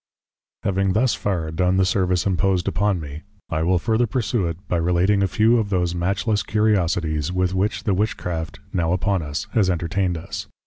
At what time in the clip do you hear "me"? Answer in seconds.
2.99-3.21